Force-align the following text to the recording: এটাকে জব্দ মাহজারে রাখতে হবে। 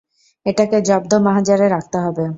এটাকে 0.45 0.77
জব্দ 0.81 1.11
মাহজারে 1.25 1.67
রাখতে 1.69 1.97
হবে। 1.97 2.25